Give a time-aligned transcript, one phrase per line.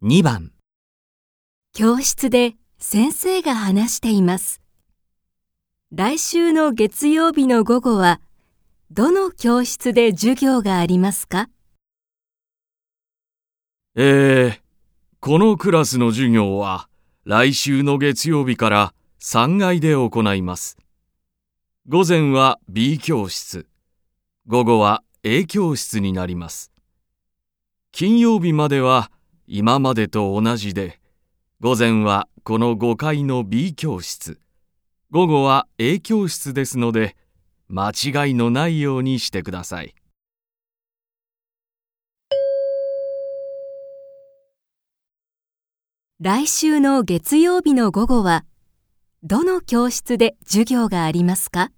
[0.00, 0.52] 2番
[1.72, 4.62] 教室で先生が話しています。
[5.90, 8.20] 来週の月曜日の午後は、
[8.92, 11.48] どの教室で授業がありますか？
[13.96, 14.60] えー、
[15.18, 16.88] このクラスの授業は
[17.24, 20.76] 来週の月曜日から3階で行います。
[21.88, 23.66] 午前は B 教室、
[24.46, 26.70] 午後は A 教室になります。
[27.90, 29.10] 金曜日までは
[29.50, 31.00] 今までと同じで、
[31.60, 34.38] 午前はこの5階の B 教室、
[35.10, 37.16] 午後は A 教室ですので、
[37.66, 39.94] 間違いのないようにしてください。
[46.20, 48.44] 来週の月曜日の午後は、
[49.22, 51.70] どの教室で授業がありますか？